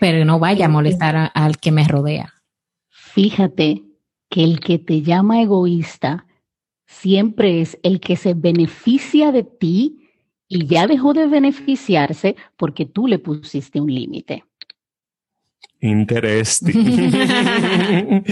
Pero 0.00 0.24
no 0.24 0.38
vaya 0.38 0.66
a 0.66 0.68
molestar 0.68 1.30
al 1.32 1.58
que 1.58 1.72
me 1.72 1.86
rodea. 1.88 2.34
Fíjate 2.90 3.84
que 4.28 4.42
el 4.44 4.60
que 4.60 4.78
te 4.78 5.02
llama 5.02 5.40
egoísta 5.40 6.26
siempre 6.84 7.60
es 7.60 7.78
el 7.82 8.00
que 8.00 8.16
se 8.16 8.34
beneficia 8.34 9.32
de 9.32 9.44
ti 9.44 10.10
y 10.48 10.66
ya 10.66 10.86
dejó 10.86 11.14
de 11.14 11.26
beneficiarse 11.26 12.36
porque 12.56 12.86
tú 12.86 13.06
le 13.06 13.18
pusiste 13.18 13.80
un 13.80 13.94
límite. 13.94 14.44
Interesting. 15.80 17.12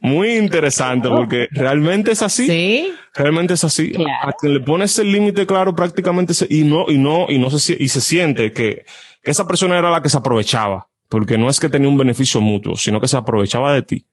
Muy 0.00 0.36
interesante 0.36 1.08
porque 1.08 1.48
realmente 1.50 2.12
es 2.12 2.22
así. 2.22 2.46
Sí. 2.46 2.92
Realmente 3.14 3.54
es 3.54 3.64
así. 3.64 3.92
A 4.22 4.32
quien 4.32 4.54
le 4.54 4.60
pones 4.60 4.96
el 4.98 5.10
límite 5.10 5.44
claro 5.46 5.74
prácticamente 5.74 6.34
se, 6.34 6.46
y 6.48 6.62
no, 6.62 6.84
y 6.88 6.98
no, 6.98 7.26
y 7.28 7.38
no 7.38 7.50
se, 7.50 7.76
y 7.78 7.88
se 7.88 8.00
siente 8.00 8.52
que, 8.52 8.84
que 9.22 9.30
esa 9.30 9.46
persona 9.46 9.76
era 9.76 9.90
la 9.90 10.02
que 10.02 10.08
se 10.08 10.18
aprovechaba. 10.18 10.86
Porque 11.08 11.36
no 11.36 11.50
es 11.50 11.58
que 11.58 11.68
tenía 11.68 11.88
un 11.88 11.98
beneficio 11.98 12.40
mutuo, 12.40 12.76
sino 12.76 13.00
que 13.00 13.08
se 13.08 13.16
aprovechaba 13.16 13.74
de 13.74 13.82
ti. 13.82 14.06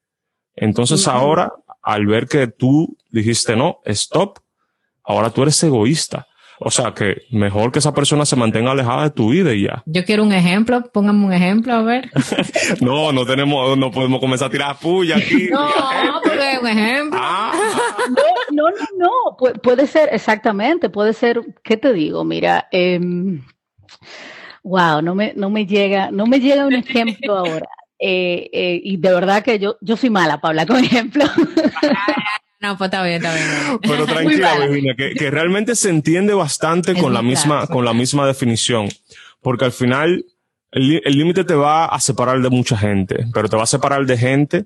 Entonces 0.55 1.07
ahora, 1.07 1.53
al 1.83 2.07
ver 2.07 2.27
que 2.27 2.47
tú 2.47 2.97
dijiste 3.11 3.55
no, 3.55 3.79
stop, 3.85 4.39
ahora 5.03 5.29
tú 5.29 5.43
eres 5.43 5.61
egoísta. 5.63 6.27
O 6.59 6.71
sea 6.71 6.93
que 6.93 7.23
mejor 7.29 7.71
que 7.71 7.79
esa 7.79 7.93
persona 7.93 8.25
se 8.25 8.35
mantenga 8.35 8.71
alejada 8.71 9.03
de 9.03 9.09
tu 9.11 9.29
vida 9.29 9.53
y 9.53 9.63
ya. 9.63 9.83
Yo 9.85 10.03
quiero 10.05 10.23
un 10.23 10.33
ejemplo, 10.33 10.81
póngame 10.91 11.25
un 11.25 11.33
ejemplo, 11.33 11.73
a 11.73 11.81
ver. 11.83 12.09
no, 12.81 13.11
no 13.11 13.25
tenemos, 13.25 13.77
no 13.77 13.91
podemos 13.91 14.19
comenzar 14.19 14.47
a 14.47 14.51
tirar 14.51 14.79
puya 14.79 15.17
aquí. 15.17 15.47
no, 15.51 15.69
porque 16.23 16.57
un 16.61 16.67
ejemplo. 16.67 17.19
Ah. 17.21 17.53
no, 18.09 18.23
no, 18.51 18.69
no, 18.69 18.87
no, 18.97 19.53
puede 19.61 19.85
ser, 19.87 20.09
exactamente, 20.11 20.89
puede 20.89 21.13
ser, 21.13 21.41
¿qué 21.63 21.77
te 21.77 21.93
digo? 21.93 22.23
Mira, 22.23 22.67
eh, 22.71 22.99
wow, 24.63 25.01
no 25.01 25.15
me, 25.15 25.33
no 25.35 25.49
me 25.49 25.65
llega, 25.65 26.11
no 26.11 26.25
me 26.25 26.39
llega 26.39 26.65
un 26.65 26.73
ejemplo 26.73 27.37
ahora. 27.37 27.67
Eh, 27.99 28.49
eh, 28.53 28.79
y 28.83 28.97
de 28.97 29.11
verdad 29.11 29.43
que 29.43 29.57
yo, 29.57 29.77
yo 29.81 29.97
soy 29.97 30.09
mala 30.09 30.39
para 30.39 30.51
hablar 30.51 30.67
con 30.67 30.83
ejemplo. 30.83 31.25
No, 32.59 32.77
pues 32.77 32.87
está 32.87 33.03
bien, 33.03 33.17
está 33.17 33.33
bien. 33.33 33.79
Pero 33.81 34.05
tranquila, 34.07 34.59
Virginia, 34.59 34.95
que, 34.95 35.13
que, 35.13 35.31
realmente 35.31 35.75
se 35.75 35.89
entiende 35.89 36.33
bastante 36.33 36.95
con 36.95 37.13
la 37.13 37.21
misma, 37.21 37.67
con 37.67 37.85
la 37.85 37.93
misma 37.93 38.25
definición. 38.25 38.89
Porque 39.41 39.65
al 39.65 39.71
final, 39.71 40.25
el 40.71 41.17
límite 41.17 41.43
te 41.43 41.53
va 41.53 41.85
a 41.85 41.99
separar 41.99 42.41
de 42.41 42.49
mucha 42.49 42.77
gente, 42.77 43.25
pero 43.33 43.47
te 43.47 43.55
va 43.55 43.63
a 43.63 43.67
separar 43.67 44.05
de 44.05 44.17
gente 44.17 44.65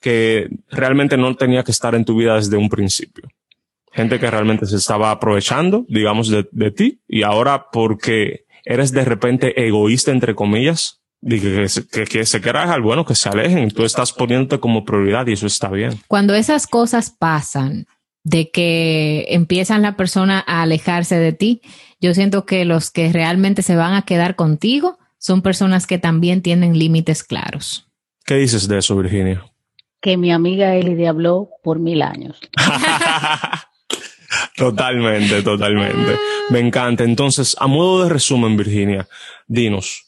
que 0.00 0.48
realmente 0.70 1.16
no 1.16 1.34
tenía 1.36 1.62
que 1.62 1.72
estar 1.72 1.94
en 1.94 2.04
tu 2.04 2.16
vida 2.16 2.36
desde 2.36 2.56
un 2.56 2.68
principio. 2.68 3.28
Gente 3.92 4.18
que 4.18 4.30
realmente 4.30 4.66
se 4.66 4.76
estaba 4.76 5.10
aprovechando, 5.10 5.84
digamos, 5.88 6.28
de, 6.28 6.48
de 6.52 6.70
ti, 6.70 7.00
y 7.08 7.22
ahora 7.22 7.70
porque 7.70 8.46
eres 8.64 8.92
de 8.92 9.04
repente 9.04 9.66
egoísta, 9.66 10.10
entre 10.10 10.34
comillas, 10.34 11.00
que, 11.28 11.66
que, 11.90 12.04
que, 12.04 12.26
se 12.26 12.40
dejar 12.40 12.80
bueno, 12.80 13.04
que 13.04 13.14
se 13.14 13.28
alejen. 13.28 13.70
Tú 13.70 13.84
estás 13.84 14.12
poniéndote 14.12 14.60
como 14.60 14.84
prioridad 14.84 15.26
y 15.26 15.32
eso 15.32 15.46
está 15.46 15.68
bien. 15.68 16.00
Cuando 16.08 16.34
esas 16.34 16.66
cosas 16.66 17.10
pasan, 17.10 17.86
de 18.26 18.50
que 18.50 19.26
empiezan 19.28 19.82
la 19.82 19.96
persona 19.96 20.42
a 20.48 20.62
alejarse 20.62 21.16
de 21.16 21.32
ti, 21.32 21.62
yo 22.00 22.12
siento 22.12 22.44
que 22.44 22.64
los 22.64 22.90
que 22.90 23.12
realmente 23.12 23.62
se 23.62 23.76
van 23.76 23.94
a 23.94 24.02
quedar 24.02 24.34
contigo 24.34 24.98
son 25.16 25.42
personas 25.42 25.86
que 25.86 25.98
también 25.98 26.42
tienen 26.42 26.76
límites 26.76 27.22
claros. 27.22 27.86
¿Qué 28.24 28.34
dices 28.34 28.66
de 28.66 28.78
eso, 28.78 28.96
Virginia? 28.96 29.44
Que 30.00 30.16
mi 30.16 30.32
amiga 30.32 30.74
Elide 30.74 31.06
habló 31.06 31.50
por 31.62 31.78
mil 31.78 32.02
años. 32.02 32.40
totalmente, 34.56 35.42
totalmente. 35.42 36.18
Me 36.50 36.58
encanta. 36.58 37.04
Entonces, 37.04 37.54
a 37.60 37.68
modo 37.68 38.02
de 38.02 38.08
resumen, 38.08 38.56
Virginia, 38.56 39.06
dinos, 39.46 40.05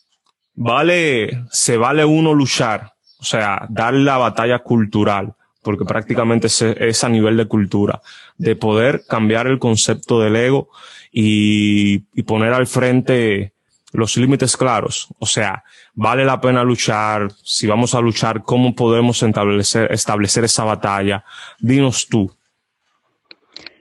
¿vale, 0.58 1.44
se 1.50 1.76
vale 1.76 2.04
uno 2.04 2.34
luchar? 2.34 2.92
O 3.20 3.24
sea, 3.24 3.66
dar 3.68 3.94
la 3.94 4.18
batalla 4.18 4.58
cultural, 4.58 5.34
porque 5.62 5.84
prácticamente 5.84 6.48
es, 6.48 7.04
a 7.04 7.08
nivel 7.08 7.36
de 7.36 7.46
cultura, 7.46 8.00
de 8.36 8.56
poder 8.56 9.04
cambiar 9.08 9.46
el 9.46 9.58
concepto 9.58 10.20
del 10.20 10.36
ego 10.36 10.68
y, 11.12 12.04
y 12.12 12.22
poner 12.24 12.52
al 12.52 12.66
frente 12.66 13.52
los 13.92 14.16
límites 14.16 14.56
claros. 14.56 15.08
O 15.18 15.26
sea, 15.26 15.64
vale 15.94 16.24
la 16.24 16.40
pena 16.40 16.62
luchar. 16.62 17.30
Si 17.42 17.66
vamos 17.66 17.94
a 17.94 18.00
luchar, 18.00 18.42
¿cómo 18.42 18.74
podemos 18.74 19.22
establecer, 19.22 19.90
establecer 19.92 20.44
esa 20.44 20.64
batalla? 20.64 21.24
Dinos 21.58 22.06
tú. 22.08 22.30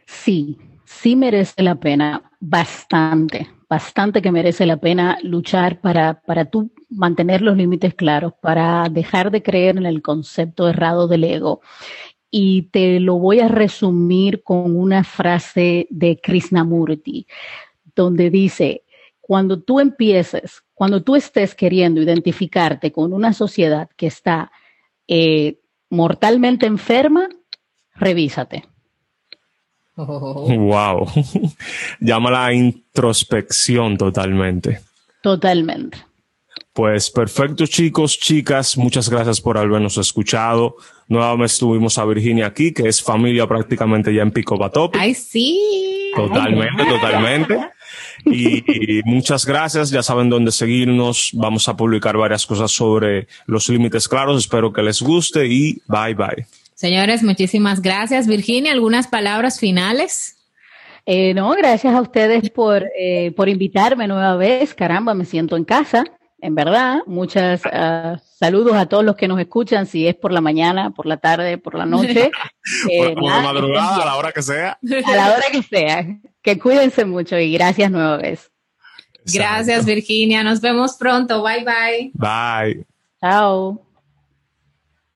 Sí, 0.05 0.57
sí 0.85 1.15
merece 1.15 1.61
la 1.61 1.75
pena, 1.75 2.31
bastante, 2.39 3.49
bastante 3.69 4.21
que 4.21 4.31
merece 4.31 4.65
la 4.65 4.77
pena 4.77 5.17
luchar 5.23 5.81
para, 5.81 6.21
para 6.21 6.45
tú 6.45 6.71
mantener 6.89 7.41
los 7.41 7.57
límites 7.57 7.93
claros, 7.93 8.33
para 8.41 8.87
dejar 8.89 9.31
de 9.31 9.43
creer 9.43 9.77
en 9.77 9.85
el 9.85 10.01
concepto 10.01 10.69
errado 10.69 11.07
del 11.07 11.23
ego. 11.23 11.61
Y 12.29 12.63
te 12.63 12.99
lo 12.99 13.15
voy 13.15 13.39
a 13.39 13.47
resumir 13.47 14.43
con 14.43 14.75
una 14.75 15.03
frase 15.03 15.87
de 15.89 16.19
Krishnamurti, 16.21 17.27
donde 17.95 18.29
dice, 18.29 18.83
cuando 19.21 19.61
tú 19.61 19.79
empieces, 19.79 20.63
cuando 20.73 21.03
tú 21.03 21.15
estés 21.15 21.55
queriendo 21.55 22.01
identificarte 22.01 22.91
con 22.91 23.11
una 23.13 23.33
sociedad 23.33 23.89
que 23.97 24.07
está 24.07 24.51
eh, 25.07 25.59
mortalmente 25.89 26.65
enferma, 26.65 27.27
revísate. 27.95 28.63
Wow. 30.67 31.07
Llama 31.99 32.31
la 32.31 32.53
introspección 32.53 33.97
totalmente. 33.97 34.81
Totalmente. 35.21 35.97
Pues 36.73 37.09
perfecto, 37.09 37.65
chicos, 37.65 38.19
chicas, 38.19 38.77
muchas 38.77 39.09
gracias 39.09 39.41
por 39.41 39.57
habernos 39.57 39.97
escuchado. 39.97 40.75
Nuevamente 41.07 41.53
estuvimos 41.53 41.97
a 41.97 42.05
Virginia 42.05 42.45
aquí, 42.45 42.71
que 42.71 42.87
es 42.87 43.01
familia 43.01 43.47
prácticamente 43.47 44.13
ya 44.13 44.21
en 44.21 44.29
Pico 44.29 44.59
Batope. 44.59 44.99
Ay, 44.99 45.15
sí. 45.15 46.11
Totalmente, 46.15 46.85
totalmente. 46.85 47.59
Y, 48.25 49.01
muchas 49.05 49.45
gracias, 49.45 49.89
ya 49.89 50.03
saben 50.03 50.29
dónde 50.29 50.51
seguirnos. 50.51 51.31
Vamos 51.33 51.67
a 51.67 51.75
publicar 51.75 52.15
varias 52.15 52.45
cosas 52.45 52.71
sobre 52.71 53.27
los 53.47 53.69
límites 53.69 54.07
claros. 54.07 54.37
Espero 54.37 54.71
que 54.71 54.83
les 54.83 55.01
guste 55.01 55.47
y 55.47 55.81
bye 55.87 56.13
bye. 56.13 56.45
Señores, 56.77 57.23
muchísimas 57.23 57.81
gracias. 57.81 58.27
Virginia, 58.27 58.71
¿algunas 58.71 59.07
palabras 59.07 59.59
finales? 59.59 60.37
Eh, 61.07 61.33
no, 61.33 61.49
gracias 61.55 61.95
a 61.95 62.01
ustedes 62.01 62.51
por, 62.51 62.85
eh, 62.95 63.31
por 63.35 63.49
invitarme 63.49 64.07
nueva 64.07 64.35
vez. 64.35 64.75
Caramba, 64.75 65.15
me 65.15 65.25
siento 65.25 65.57
en 65.57 65.65
casa 65.65 66.03
en 66.39 66.53
verdad. 66.53 66.99
Muchas 67.07 67.61
uh, 67.65 68.19
saludos 68.37 68.75
a 68.75 68.85
todos 68.85 69.03
los 69.03 69.15
que 69.15 69.27
nos 69.27 69.39
escuchan, 69.39 69.87
si 69.87 70.07
es 70.07 70.13
por 70.13 70.31
la 70.31 70.39
mañana, 70.39 70.91
por 70.91 71.07
la 71.07 71.17
tarde, 71.17 71.57
por 71.57 71.73
la 71.73 71.87
noche. 71.87 72.29
eh, 72.91 73.15
por, 73.15 73.23
la 73.23 73.41
madrugada, 73.41 74.03
a 74.03 74.05
la 74.05 74.15
hora 74.15 74.31
que 74.31 74.43
sea. 74.43 74.77
A 75.05 75.15
la 75.15 75.33
hora 75.33 75.45
que 75.51 75.63
sea. 75.63 76.05
Que 76.43 76.59
cuídense 76.59 77.05
mucho 77.05 77.39
y 77.39 77.53
gracias 77.53 77.89
nueva 77.89 78.17
vez. 78.17 78.51
Gracias, 79.25 79.83
Virginia. 79.83 80.43
Nos 80.43 80.61
vemos 80.61 80.95
pronto. 80.95 81.41
Bye, 81.41 81.65
bye. 81.65 82.11
Bye. 82.13 82.85
Chao. 83.19 83.81